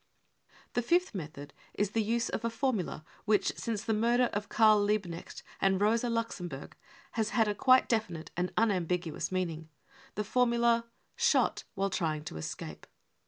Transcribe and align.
The 0.73 0.81
fifth 0.81 1.13
method 1.13 1.53
is 1.75 1.91
the 1.91 2.01
use 2.01 2.29
of 2.29 2.43
a 2.43 2.49
formula 2.49 3.05
which, 3.25 3.55
since 3.55 3.83
the 3.83 3.93
murder 3.93 4.31
of 4.33 4.49
Karl 4.49 4.83
Liebknecht 4.83 5.43
and 5.61 5.79
Rosa 5.79 6.09
Luxemburg, 6.09 6.75
has 7.11 7.29
had 7.29 7.47
a 7.47 7.53
quite 7.53 7.87
definite 7.87 8.31
and 8.35 8.51
unambiguous 8.57 9.31
meaning— 9.31 9.69
the 10.15 10.21
MURDER 10.23 10.29
317 10.31 10.33
formula:" 10.33 10.85
Shot 11.27 11.65
while 11.75 11.91
trying 11.91 12.23
to 12.23 12.37
escape. 12.37 12.87